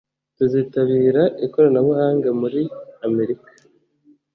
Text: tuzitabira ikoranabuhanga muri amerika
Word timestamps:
tuzitabira 0.37 1.23
ikoranabuhanga 1.45 2.29
muri 2.41 2.61
amerika 3.05 3.51